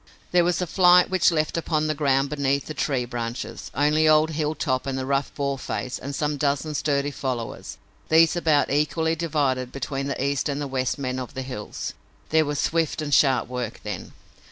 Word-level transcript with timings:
There 0.31 0.43
was 0.43 0.59
a 0.63 0.65
flight 0.65 1.11
which 1.11 1.29
left 1.31 1.57
upon 1.57 1.85
the 1.85 1.93
ground 1.93 2.31
beneath 2.31 2.65
the 2.65 2.73
tree 2.73 3.05
branches 3.05 3.69
only 3.75 4.09
old 4.09 4.31
Hilltop 4.31 4.87
and 4.87 4.97
the 4.97 5.05
rough 5.05 5.31
Boarface 5.35 5.99
and 5.99 6.15
some 6.15 6.37
dozen 6.37 6.73
sturdy 6.73 7.11
followers, 7.11 7.77
these 8.09 8.35
about 8.35 8.71
equally 8.71 9.15
divided 9.15 9.71
between 9.71 10.07
the 10.07 10.19
East 10.23 10.49
and 10.49 10.59
the 10.59 10.65
West 10.65 10.97
men 10.97 11.19
of 11.19 11.35
the 11.35 11.43
hills. 11.43 11.93
There 12.29 12.45
was 12.45 12.59
swift 12.59 12.99
and 12.99 13.13
sharp 13.13 13.47
work 13.47 13.81
then. 13.83 14.13